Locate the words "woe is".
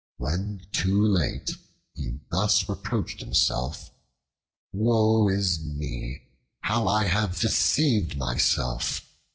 4.73-5.59